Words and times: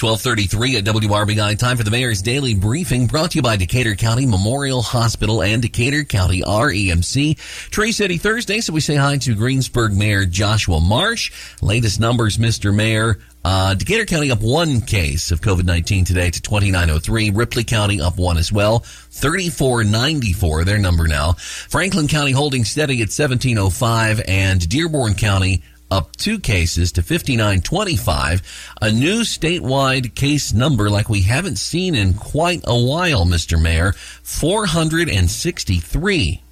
1233 0.00 0.76
at 0.78 0.84
WRBI. 0.84 1.58
Time 1.58 1.76
for 1.76 1.84
the 1.84 1.90
Mayor's 1.90 2.22
Daily 2.22 2.54
Briefing 2.54 3.06
brought 3.06 3.32
to 3.32 3.36
you 3.36 3.42
by 3.42 3.56
Decatur 3.56 3.94
County 3.94 4.24
Memorial 4.24 4.80
Hospital 4.80 5.42
and 5.42 5.60
Decatur 5.60 6.04
County 6.04 6.40
REMC. 6.40 7.36
Tree 7.70 7.92
City 7.92 8.16
Thursday, 8.16 8.60
so 8.60 8.72
we 8.72 8.80
say 8.80 8.94
hi 8.94 9.18
to 9.18 9.34
Greensburg 9.34 9.92
Mayor 9.92 10.24
Joshua 10.24 10.80
Marsh. 10.80 11.32
Latest 11.60 12.00
numbers, 12.00 12.38
Mr. 12.38 12.74
Mayor. 12.74 13.18
Uh, 13.44 13.74
Decatur 13.74 14.06
County 14.06 14.30
up 14.30 14.40
one 14.40 14.80
case 14.80 15.32
of 15.32 15.42
COVID-19 15.42 16.06
today 16.06 16.30
to 16.30 16.40
2903. 16.40 17.30
Ripley 17.30 17.64
County 17.64 18.00
up 18.00 18.16
one 18.16 18.38
as 18.38 18.50
well. 18.50 18.78
3494, 18.78 20.64
their 20.64 20.78
number 20.78 21.08
now. 21.08 21.32
Franklin 21.32 22.08
County 22.08 22.32
holding 22.32 22.64
steady 22.64 23.02
at 23.02 23.10
1705 23.10 24.22
and 24.26 24.66
Dearborn 24.66 25.14
County 25.14 25.62
up 25.90 26.14
two 26.16 26.38
cases 26.38 26.92
to 26.92 27.02
5925. 27.02 28.74
A 28.80 28.90
new 28.90 29.22
statewide 29.22 30.14
case 30.14 30.52
number 30.52 30.90
like 30.90 31.08
we 31.08 31.22
haven't 31.22 31.56
seen 31.56 31.94
in 31.94 32.14
quite 32.14 32.62
a 32.66 32.78
while, 32.78 33.24
Mr. 33.24 33.60
Mayor. 33.60 33.92
463. 34.22 36.42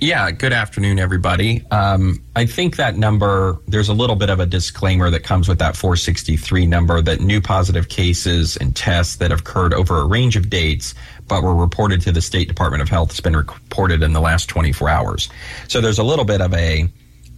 Yeah, 0.00 0.30
good 0.30 0.52
afternoon, 0.52 1.00
everybody. 1.00 1.64
Um, 1.72 2.22
I 2.36 2.46
think 2.46 2.76
that 2.76 2.96
number, 2.96 3.58
there's 3.66 3.88
a 3.88 3.94
little 3.94 4.14
bit 4.14 4.30
of 4.30 4.38
a 4.38 4.46
disclaimer 4.46 5.10
that 5.10 5.24
comes 5.24 5.48
with 5.48 5.58
that 5.58 5.76
463 5.76 6.66
number 6.66 7.02
that 7.02 7.20
new 7.20 7.40
positive 7.40 7.88
cases 7.88 8.56
and 8.58 8.76
tests 8.76 9.16
that 9.16 9.32
have 9.32 9.40
occurred 9.40 9.74
over 9.74 9.96
a 9.96 10.06
range 10.06 10.36
of 10.36 10.48
dates, 10.48 10.94
but 11.26 11.42
were 11.42 11.54
reported 11.54 12.00
to 12.02 12.12
the 12.12 12.20
State 12.20 12.46
Department 12.46 12.80
of 12.80 12.88
Health 12.88 13.10
has 13.10 13.20
been 13.20 13.34
reported 13.34 14.04
in 14.04 14.12
the 14.12 14.20
last 14.20 14.48
24 14.48 14.88
hours. 14.88 15.28
So 15.66 15.80
there's 15.80 15.98
a 15.98 16.04
little 16.04 16.24
bit 16.24 16.40
of 16.40 16.54
a, 16.54 16.88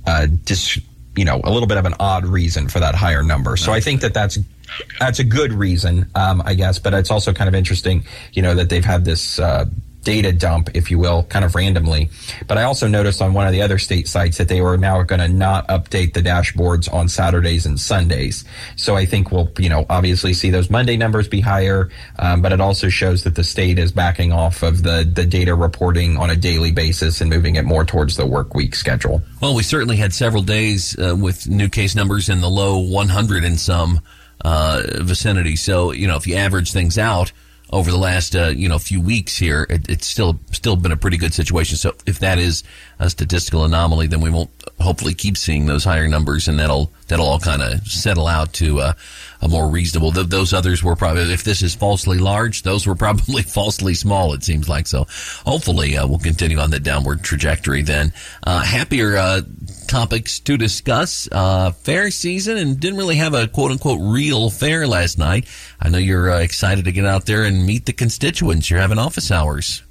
uh, 0.06 0.27
dis, 0.45 0.78
you 1.16 1.24
know, 1.24 1.40
a 1.45 1.50
little 1.50 1.66
bit 1.66 1.78
of 1.78 1.86
an 1.86 1.95
odd 2.00 2.24
reason 2.24 2.68
for 2.68 2.80
that 2.80 2.95
higher 2.95 3.22
number. 3.22 3.56
So 3.56 3.72
I 3.72 3.80
think 3.80 4.00
that 4.02 4.14
that's 4.14 4.38
that's 4.98 5.18
a 5.18 5.24
good 5.24 5.52
reason, 5.52 6.09
um, 6.14 6.42
I 6.45 6.54
guess. 6.54 6.78
But 6.78 6.95
it's 6.95 7.10
also 7.10 7.32
kind 7.32 7.48
of 7.48 7.54
interesting, 7.54 8.04
you 8.32 8.43
know, 8.43 8.54
that 8.54 8.68
they've 8.68 8.84
had 8.84 9.04
this. 9.04 9.38
Uh, 9.38 9.66
data 10.02 10.32
dump, 10.32 10.70
if 10.74 10.90
you 10.90 10.98
will, 10.98 11.24
kind 11.24 11.45
of 11.45 11.54
randomly. 11.54 12.10
But 12.46 12.59
I 12.59 12.62
also 12.62 12.88
noticed 12.88 13.20
on 13.20 13.34
one 13.34 13.46
of 13.46 13.52
the 13.52 13.62
other 13.62 13.79
state 13.79 14.09
sites 14.09 14.38
that 14.38 14.48
they 14.48 14.60
were 14.60 14.76
now 14.76 15.02
going 15.02 15.20
to 15.20 15.29
not 15.29 15.66
update 15.68 16.15
the 16.15 16.23
dashboards 16.23 16.93
on 16.93 17.09
Saturdays 17.09 17.66
and 17.66 17.79
Sundays. 17.79 18.45
So 18.76 18.96
I 18.96 19.06
think 19.06 19.30
we'll, 19.30 19.51
you 19.59 19.68
know, 19.68 19.87
obviously 19.90 20.32
see 20.32 20.51
those 20.51 20.71
Monday 20.71 20.96
numbers 20.96 21.28
be 21.28 21.40
higher, 21.40 21.90
um, 22.18 22.43
but 22.43 22.52
it 22.52 22.60
also 22.60 22.88
shows 22.88 23.24
that 23.24 23.34
the 23.34 23.45
state 23.45 23.78
is 23.78 23.93
backing 23.93 24.32
off 24.32 24.62
of 24.62 24.82
the, 24.82 25.10
the 25.12 25.26
data 25.26 25.54
reporting 25.54 26.16
on 26.16 26.30
a 26.30 26.37
daily 26.37 26.73
basis 26.73 27.21
and 27.21 27.30
moving 27.30 27.56
it 27.56 27.65
more 27.65 27.84
towards 27.84 28.16
the 28.16 28.26
work 28.26 28.54
week 28.54 28.74
schedule. 28.74 29.23
Well, 29.40 29.54
we 29.54 29.62
certainly 29.62 29.96
had 29.96 30.12
several 30.12 30.43
days 30.43 30.98
uh, 30.98 31.16
with 31.18 31.48
new 31.48 31.68
case 31.68 31.95
numbers 31.95 32.28
in 32.28 32.40
the 32.40 32.51
low 32.51 32.78
100 32.78 33.45
and 33.45 33.59
some 33.59 34.01
uh, 34.45 34.82
vicinity. 35.01 35.56
So, 35.56 35.93
you 35.93 36.06
know, 36.06 36.16
if 36.16 36.26
you 36.26 36.37
average 36.37 36.73
things 36.73 36.98
out, 36.98 37.32
over 37.73 37.90
the 37.90 37.99
last 37.99 38.35
uh, 38.35 38.49
you 38.49 38.68
know 38.68 38.79
few 38.79 39.01
weeks 39.01 39.37
here, 39.37 39.66
it, 39.71 39.88
it's 39.88 40.07
still 40.07 40.38
still 40.52 40.76
been 40.76 40.93
a 40.93 40.96
pretty 40.96 41.16
good 41.16 41.32
situation. 41.32 41.77
So 41.77 41.95
if 42.07 42.18
that 42.18 42.38
is 42.38 42.65
a 42.99 43.09
statistical 43.09 43.65
anomaly, 43.65 44.09
then 44.09 44.21
we 44.21 44.30
won't 44.30 44.51
hopefully 44.80 45.15
keep 45.15 45.37
seeing 45.37 45.66
those 45.66 45.85
higher 45.85 46.09
numbers, 46.09 46.49
and 46.49 46.59
that'll 46.59 46.90
that'll 47.09 47.27
all 47.27 47.38
kind 47.38 47.62
of 47.62 47.87
settle 47.87 48.27
out 48.27 48.52
to 48.54 48.80
uh, 48.80 48.93
a 49.40 49.49
more 49.49 49.68
reasonable. 49.68 50.12
Th- 50.12 50.27
those 50.27 50.52
others 50.52 50.82
were 50.82 50.96
probably 50.96 51.32
if 51.32 51.45
this 51.45 51.62
is 51.62 51.74
falsely 51.74 52.18
large, 52.18 52.62
those 52.62 52.87
were 52.87 52.95
probably 52.96 53.43
falsely 53.43 53.95
small. 53.95 54.32
It 54.32 54.43
seems 54.43 54.68
like 54.68 54.87
so. 54.87 55.07
Hopefully, 55.46 55.96
uh, 55.96 56.07
we'll 56.07 56.18
continue 56.18 56.59
on 56.59 56.71
the 56.71 56.80
downward 56.80 57.23
trajectory. 57.23 57.82
Then 57.82 58.12
uh, 58.43 58.62
happier 58.62 59.16
uh, 59.16 59.43
topics 59.91 60.38
to 60.38 60.57
discuss. 60.57 61.29
Uh, 61.30 61.73
fair 61.73 62.10
season 62.10 62.57
and 62.57 62.79
didn't 62.79 62.99
really 62.99 63.16
have 63.16 63.35
a 63.35 63.49
quote 63.49 63.73
unquote 63.73 64.00
real 64.00 64.49
fair 64.49 64.87
last 64.87 65.19
night. 65.19 65.47
I 65.81 65.88
know 65.88 65.99
you're 65.99 66.31
uh, 66.31 66.38
excited 66.38 66.84
to 66.84 66.93
get 66.93 67.05
out 67.05 67.27
there 67.27 67.43
and 67.43 67.66
meet 67.66 67.87
the 67.87 67.93
constituents. 67.93 68.71
You're 68.71 68.81
having 68.81 68.99
office 68.99 69.31
hours. 69.31 69.83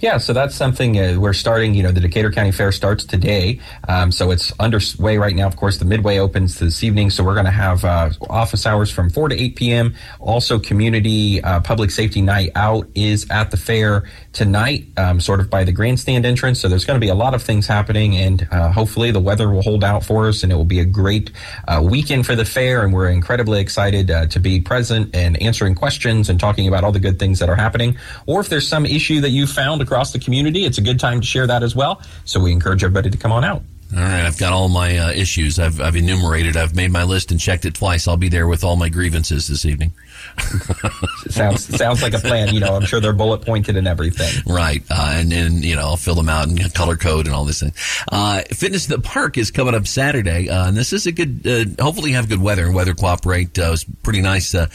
Yeah, 0.00 0.18
so 0.18 0.32
that's 0.32 0.54
something 0.54 0.96
uh, 0.96 1.16
we're 1.18 1.32
starting. 1.32 1.74
You 1.74 1.82
know, 1.82 1.90
the 1.90 2.00
Decatur 2.00 2.30
County 2.30 2.52
Fair 2.52 2.70
starts 2.70 3.04
today, 3.04 3.58
um, 3.88 4.12
so 4.12 4.30
it's 4.30 4.52
underway 4.60 5.18
right 5.18 5.34
now. 5.34 5.48
Of 5.48 5.56
course, 5.56 5.78
the 5.78 5.84
Midway 5.84 6.18
opens 6.18 6.60
this 6.60 6.84
evening, 6.84 7.10
so 7.10 7.24
we're 7.24 7.34
going 7.34 7.46
to 7.46 7.50
have 7.50 7.84
uh, 7.84 8.10
office 8.30 8.64
hours 8.64 8.92
from 8.92 9.10
four 9.10 9.28
to 9.28 9.34
eight 9.34 9.56
p.m. 9.56 9.96
Also, 10.20 10.60
community 10.60 11.42
uh, 11.42 11.58
public 11.62 11.90
safety 11.90 12.22
night 12.22 12.52
out 12.54 12.86
is 12.94 13.26
at 13.30 13.50
the 13.50 13.56
fair 13.56 14.08
tonight, 14.32 14.86
um, 14.96 15.20
sort 15.20 15.40
of 15.40 15.50
by 15.50 15.64
the 15.64 15.72
grandstand 15.72 16.24
entrance. 16.24 16.60
So 16.60 16.68
there's 16.68 16.84
going 16.84 17.00
to 17.00 17.04
be 17.04 17.10
a 17.10 17.16
lot 17.16 17.34
of 17.34 17.42
things 17.42 17.66
happening, 17.66 18.14
and 18.14 18.46
uh, 18.52 18.70
hopefully 18.70 19.10
the 19.10 19.18
weather 19.18 19.50
will 19.50 19.62
hold 19.62 19.82
out 19.82 20.04
for 20.04 20.28
us, 20.28 20.44
and 20.44 20.52
it 20.52 20.54
will 20.54 20.64
be 20.64 20.78
a 20.78 20.84
great 20.84 21.32
uh, 21.66 21.82
weekend 21.82 22.24
for 22.24 22.36
the 22.36 22.44
fair. 22.44 22.84
And 22.84 22.92
we're 22.92 23.08
incredibly 23.08 23.60
excited 23.60 24.12
uh, 24.12 24.26
to 24.28 24.38
be 24.38 24.60
present 24.60 25.12
and 25.12 25.42
answering 25.42 25.74
questions 25.74 26.30
and 26.30 26.38
talking 26.38 26.68
about 26.68 26.84
all 26.84 26.92
the 26.92 27.00
good 27.00 27.18
things 27.18 27.40
that 27.40 27.48
are 27.48 27.56
happening. 27.56 27.98
Or 28.26 28.40
if 28.40 28.48
there's 28.48 28.68
some 28.68 28.86
issue 28.86 29.20
that 29.22 29.30
you 29.30 29.48
found 29.48 29.87
across 29.88 30.12
the 30.12 30.18
community, 30.18 30.66
it's 30.66 30.76
a 30.76 30.82
good 30.82 31.00
time 31.00 31.20
to 31.22 31.26
share 31.26 31.46
that 31.46 31.62
as 31.62 31.74
well. 31.74 32.02
So 32.26 32.40
we 32.40 32.52
encourage 32.52 32.84
everybody 32.84 33.08
to 33.08 33.16
come 33.16 33.32
on 33.32 33.42
out. 33.42 33.62
All 33.96 34.02
right, 34.02 34.26
I've 34.26 34.36
got 34.36 34.52
all 34.52 34.68
my 34.68 34.98
uh, 34.98 35.12
issues. 35.12 35.58
I've, 35.58 35.80
I've 35.80 35.96
enumerated. 35.96 36.58
I've 36.58 36.76
made 36.76 36.90
my 36.90 37.04
list 37.04 37.30
and 37.30 37.40
checked 37.40 37.64
it 37.64 37.72
twice. 37.74 38.06
I'll 38.06 38.18
be 38.18 38.28
there 38.28 38.46
with 38.46 38.62
all 38.62 38.76
my 38.76 38.90
grievances 38.90 39.48
this 39.48 39.64
evening. 39.64 39.92
sounds 41.30 41.64
sounds 41.74 42.02
like 42.02 42.12
a 42.12 42.18
plan. 42.18 42.52
You 42.52 42.60
know, 42.60 42.76
I'm 42.76 42.84
sure 42.84 43.00
they're 43.00 43.14
bullet 43.14 43.46
pointed 43.46 43.76
and 43.76 43.88
everything. 43.88 44.42
Right, 44.46 44.82
uh, 44.90 45.12
and 45.14 45.32
then 45.32 45.62
you 45.62 45.74
know 45.74 45.82
I'll 45.82 45.96
fill 45.96 46.16
them 46.16 46.28
out 46.28 46.48
and 46.48 46.74
color 46.74 46.96
code 46.96 47.24
and 47.24 47.34
all 47.34 47.46
this 47.46 47.60
thing. 47.60 47.72
Uh, 48.12 48.42
Fitness 48.50 48.90
in 48.90 49.00
the 49.00 49.00
Park 49.00 49.38
is 49.38 49.50
coming 49.50 49.74
up 49.74 49.86
Saturday, 49.86 50.50
uh, 50.50 50.68
and 50.68 50.76
this 50.76 50.92
is 50.92 51.06
a 51.06 51.12
good. 51.12 51.46
Uh, 51.46 51.82
hopefully, 51.82 52.12
have 52.12 52.28
good 52.28 52.42
weather 52.42 52.66
and 52.66 52.74
weather 52.74 52.92
cooperate. 52.92 53.58
Uh, 53.58 53.68
it 53.68 53.70
was 53.70 53.84
pretty 54.02 54.20
nice 54.20 54.54
uh, 54.54 54.68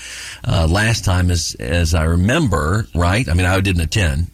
last 0.44 1.06
time, 1.06 1.29
as 1.29 1.56
as 1.59 1.94
I 1.94 2.06
remember. 2.06 2.88
Right, 2.96 3.29
I 3.29 3.35
mean 3.35 3.46
I 3.46 3.59
didn't 3.62 3.84
attend. 3.84 4.31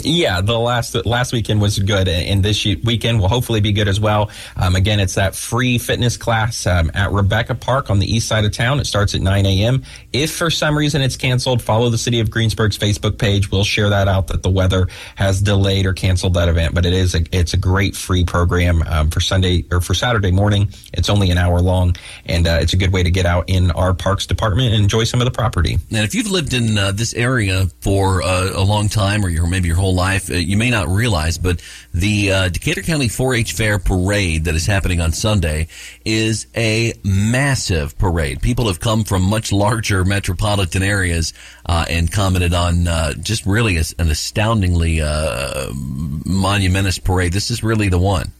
Yeah, 0.00 0.40
the 0.40 0.58
last 0.58 0.94
last 1.06 1.32
weekend 1.32 1.60
was 1.60 1.78
good, 1.78 2.08
and 2.08 2.42
this 2.42 2.64
weekend 2.64 3.20
will 3.20 3.28
hopefully 3.28 3.60
be 3.60 3.72
good 3.72 3.88
as 3.88 4.00
well. 4.00 4.30
Um, 4.56 4.76
again, 4.76 5.00
it's 5.00 5.14
that 5.14 5.34
free 5.34 5.78
fitness 5.78 6.16
class 6.16 6.66
um, 6.66 6.90
at 6.94 7.10
Rebecca 7.10 7.54
Park 7.54 7.90
on 7.90 7.98
the 7.98 8.06
east 8.06 8.28
side 8.28 8.44
of 8.44 8.52
town. 8.52 8.80
It 8.80 8.86
starts 8.86 9.14
at 9.14 9.20
9 9.20 9.46
a.m. 9.46 9.82
If 10.12 10.34
for 10.34 10.50
some 10.50 10.76
reason 10.76 11.02
it's 11.02 11.16
canceled, 11.16 11.62
follow 11.62 11.90
the 11.90 11.98
City 11.98 12.20
of 12.20 12.30
Greensburg's 12.30 12.78
Facebook 12.78 13.18
page. 13.18 13.50
We'll 13.50 13.64
share 13.64 13.88
that 13.90 14.08
out 14.08 14.28
that 14.28 14.42
the 14.42 14.50
weather 14.50 14.88
has 15.16 15.40
delayed 15.40 15.86
or 15.86 15.92
canceled 15.92 16.34
that 16.34 16.48
event. 16.48 16.74
But 16.74 16.86
it 16.86 16.92
is 16.92 17.14
a, 17.14 17.24
it's 17.32 17.54
a 17.54 17.58
great 17.58 17.96
free 17.96 18.24
program 18.24 18.82
um, 18.82 19.10
for 19.10 19.20
Sunday 19.20 19.64
or 19.70 19.80
for 19.80 19.94
Saturday 19.94 20.30
morning. 20.30 20.68
It's 20.92 21.08
only 21.08 21.30
an 21.30 21.38
hour 21.38 21.60
long, 21.60 21.96
and 22.26 22.46
uh, 22.46 22.58
it's 22.60 22.72
a 22.72 22.76
good 22.76 22.92
way 22.92 23.02
to 23.02 23.10
get 23.10 23.26
out 23.26 23.48
in 23.48 23.70
our 23.72 23.94
parks 23.94 24.26
department 24.26 24.72
and 24.74 24.82
enjoy 24.82 25.04
some 25.04 25.20
of 25.20 25.24
the 25.24 25.30
property. 25.30 25.74
And 25.90 26.04
if 26.04 26.14
you've 26.14 26.30
lived 26.30 26.54
in 26.54 26.78
uh, 26.78 26.92
this 26.92 27.14
area 27.14 27.66
for 27.80 28.22
uh, 28.22 28.52
a 28.54 28.62
long 28.62 28.88
time, 28.88 29.24
or 29.24 29.46
maybe 29.46 29.68
your 29.68 29.76
whole 29.76 29.87
whole 29.88 29.94
life. 29.94 30.30
Uh, 30.30 30.34
you 30.34 30.56
may 30.56 30.70
not 30.70 30.86
realize, 30.88 31.38
but 31.38 31.62
the 31.94 32.30
uh, 32.30 32.48
Decatur 32.50 32.82
County 32.82 33.08
4-H 33.08 33.52
Fair 33.54 33.78
parade 33.78 34.44
that 34.44 34.54
is 34.54 34.66
happening 34.66 35.00
on 35.00 35.12
Sunday 35.12 35.68
is 36.04 36.46
a 36.54 36.92
massive 37.04 37.96
parade. 37.96 38.42
People 38.42 38.66
have 38.66 38.80
come 38.80 39.04
from 39.04 39.22
much 39.22 39.50
larger 39.50 40.04
metropolitan 40.04 40.82
areas 40.82 41.32
uh, 41.64 41.86
and 41.88 42.12
commented 42.12 42.52
on 42.52 42.86
uh, 42.86 43.14
just 43.14 43.46
really 43.46 43.76
an 43.76 44.10
astoundingly 44.10 45.00
uh, 45.00 45.70
monumentous 45.72 46.98
parade. 46.98 47.32
This 47.32 47.50
is 47.50 47.62
really 47.62 47.88
the 47.88 47.98
one. 47.98 48.32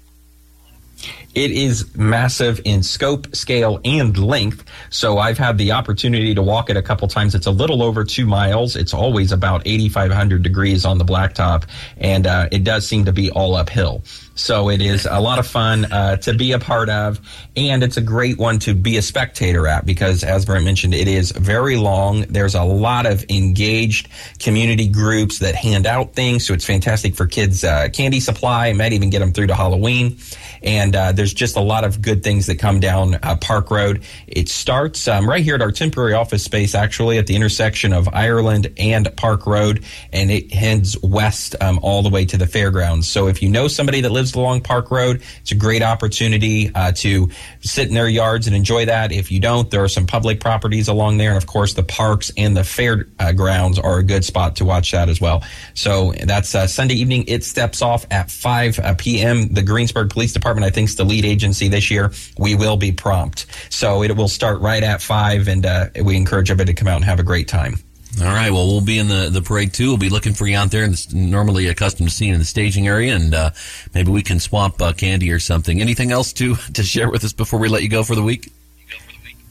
It 1.38 1.52
is 1.52 1.96
massive 1.96 2.60
in 2.64 2.82
scope, 2.82 3.32
scale, 3.32 3.80
and 3.84 4.18
length. 4.18 4.64
So 4.90 5.18
I've 5.18 5.38
had 5.38 5.56
the 5.56 5.70
opportunity 5.70 6.34
to 6.34 6.42
walk 6.42 6.68
it 6.68 6.76
a 6.76 6.82
couple 6.82 7.06
times. 7.06 7.32
It's 7.32 7.46
a 7.46 7.52
little 7.52 7.80
over 7.80 8.02
two 8.02 8.26
miles. 8.26 8.74
It's 8.74 8.92
always 8.92 9.30
about 9.30 9.62
8,500 9.64 10.42
degrees 10.42 10.84
on 10.84 10.98
the 10.98 11.04
blacktop, 11.04 11.62
and 11.96 12.26
uh, 12.26 12.48
it 12.50 12.64
does 12.64 12.88
seem 12.88 13.04
to 13.04 13.12
be 13.12 13.30
all 13.30 13.54
uphill. 13.54 14.02
So 14.38 14.70
it 14.70 14.80
is 14.80 15.04
a 15.10 15.20
lot 15.20 15.40
of 15.40 15.48
fun 15.48 15.86
uh, 15.86 16.16
to 16.18 16.32
be 16.32 16.52
a 16.52 16.60
part 16.60 16.88
of, 16.88 17.20
and 17.56 17.82
it's 17.82 17.96
a 17.96 18.00
great 18.00 18.38
one 18.38 18.60
to 18.60 18.72
be 18.72 18.96
a 18.96 19.02
spectator 19.02 19.66
at 19.66 19.84
because, 19.84 20.22
as 20.22 20.46
Brent 20.46 20.64
mentioned, 20.64 20.94
it 20.94 21.08
is 21.08 21.32
very 21.32 21.76
long. 21.76 22.20
There's 22.22 22.54
a 22.54 22.62
lot 22.62 23.04
of 23.04 23.24
engaged 23.28 24.08
community 24.38 24.86
groups 24.88 25.40
that 25.40 25.56
hand 25.56 25.86
out 25.86 26.14
things, 26.14 26.46
so 26.46 26.54
it's 26.54 26.64
fantastic 26.64 27.16
for 27.16 27.26
kids' 27.26 27.64
uh, 27.64 27.88
candy 27.92 28.20
supply. 28.20 28.72
Might 28.72 28.92
even 28.92 29.10
get 29.10 29.18
them 29.18 29.32
through 29.32 29.48
to 29.48 29.56
Halloween, 29.56 30.18
and 30.62 30.94
uh, 30.94 31.10
there's 31.10 31.34
just 31.34 31.56
a 31.56 31.60
lot 31.60 31.82
of 31.82 32.00
good 32.00 32.22
things 32.22 32.46
that 32.46 32.60
come 32.60 32.78
down 32.78 33.16
uh, 33.16 33.36
Park 33.40 33.72
Road. 33.72 34.04
It 34.28 34.48
starts 34.48 35.08
um, 35.08 35.28
right 35.28 35.42
here 35.42 35.56
at 35.56 35.62
our 35.62 35.72
temporary 35.72 36.14
office 36.14 36.44
space, 36.44 36.76
actually 36.76 37.18
at 37.18 37.26
the 37.26 37.34
intersection 37.34 37.92
of 37.92 38.08
Ireland 38.12 38.72
and 38.76 39.14
Park 39.16 39.46
Road, 39.46 39.84
and 40.12 40.30
it 40.30 40.52
heads 40.52 40.96
west 41.02 41.56
um, 41.60 41.80
all 41.82 42.02
the 42.02 42.08
way 42.08 42.24
to 42.26 42.36
the 42.36 42.46
fairgrounds. 42.46 43.08
So 43.08 43.26
if 43.26 43.42
you 43.42 43.50
know 43.50 43.66
somebody 43.66 44.00
that 44.02 44.12
lives 44.12 44.27
along 44.34 44.62
Park 44.62 44.90
Road. 44.90 45.22
It's 45.40 45.52
a 45.52 45.54
great 45.54 45.82
opportunity 45.82 46.70
uh, 46.74 46.92
to 46.92 47.28
sit 47.60 47.88
in 47.88 47.94
their 47.94 48.08
yards 48.08 48.46
and 48.46 48.54
enjoy 48.54 48.86
that. 48.86 49.12
If 49.12 49.30
you 49.30 49.40
don't, 49.40 49.70
there 49.70 49.82
are 49.82 49.88
some 49.88 50.06
public 50.06 50.40
properties 50.40 50.88
along 50.88 51.18
there, 51.18 51.30
and 51.30 51.36
of 51.36 51.46
course, 51.46 51.74
the 51.74 51.82
parks 51.82 52.30
and 52.36 52.56
the 52.56 52.64
fair 52.64 53.06
uh, 53.18 53.32
grounds 53.32 53.78
are 53.78 53.98
a 53.98 54.02
good 54.02 54.24
spot 54.24 54.56
to 54.56 54.64
watch 54.64 54.92
that 54.92 55.08
as 55.08 55.20
well. 55.20 55.42
So 55.74 56.12
that's 56.24 56.54
uh, 56.54 56.66
Sunday 56.66 56.94
evening. 56.94 57.24
It 57.26 57.44
steps 57.44 57.82
off 57.82 58.06
at 58.10 58.30
5 58.30 58.78
uh, 58.78 58.94
p.m. 58.98 59.52
The 59.52 59.62
Greensburg 59.62 60.10
Police 60.10 60.32
Department, 60.32 60.64
I 60.64 60.70
think, 60.70 60.88
is 60.88 60.96
the 60.96 61.04
lead 61.04 61.24
agency 61.24 61.68
this 61.68 61.90
year. 61.90 62.12
We 62.38 62.54
will 62.54 62.76
be 62.76 62.92
prompt, 62.92 63.46
so 63.70 64.02
it 64.02 64.16
will 64.16 64.28
start 64.28 64.60
right 64.60 64.82
at 64.82 65.02
five, 65.02 65.48
and 65.48 65.64
uh, 65.66 65.86
we 66.02 66.16
encourage 66.16 66.50
everybody 66.50 66.74
to 66.74 66.78
come 66.78 66.88
out 66.88 66.96
and 66.96 67.04
have 67.04 67.20
a 67.20 67.24
great 67.24 67.48
time. 67.48 67.78
All 68.20 68.26
right. 68.26 68.50
Well, 68.50 68.66
we'll 68.66 68.80
be 68.80 68.98
in 68.98 69.08
the, 69.08 69.28
the 69.30 69.42
parade 69.42 69.72
too. 69.72 69.88
We'll 69.88 69.98
be 69.98 70.08
looking 70.08 70.32
for 70.32 70.46
you 70.46 70.56
out 70.56 70.70
there, 70.70 70.84
and 70.84 71.14
normally 71.14 71.68
accustomed 71.68 72.08
to 72.08 72.14
seeing 72.14 72.32
in 72.32 72.38
the 72.38 72.44
staging 72.44 72.88
area, 72.88 73.14
and 73.14 73.34
uh, 73.34 73.50
maybe 73.94 74.10
we 74.10 74.22
can 74.22 74.40
swap 74.40 74.80
uh, 74.82 74.92
candy 74.92 75.30
or 75.30 75.38
something. 75.38 75.80
Anything 75.80 76.10
else 76.10 76.32
to 76.34 76.54
to 76.74 76.82
share 76.82 77.10
with 77.10 77.24
us 77.24 77.32
before 77.32 77.58
we 77.60 77.68
let 77.68 77.82
you 77.82 77.88
go 77.88 78.02
for 78.02 78.14
the 78.14 78.22
week? 78.22 78.52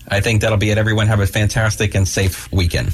I 0.09 0.21
think 0.21 0.41
that'll 0.41 0.57
be 0.57 0.69
it. 0.69 0.77
Everyone 0.77 1.07
have 1.07 1.19
a 1.19 1.27
fantastic 1.27 1.93
and 1.93 2.07
safe 2.07 2.51
weekend. 2.51 2.93